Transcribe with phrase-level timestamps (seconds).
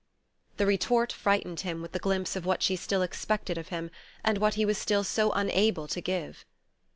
[0.57, 3.91] The retort frightened him with the glimpse of what she still expected of him,
[4.23, 6.43] and what he was still so unable to give.